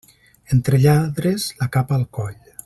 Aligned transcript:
Entre 0.55 0.79
lladres, 0.85 1.47
la 1.61 1.69
capa 1.77 1.97
al 2.01 2.09
coll. 2.21 2.41